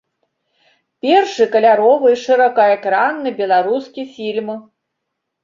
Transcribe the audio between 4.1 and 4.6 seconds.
фільм.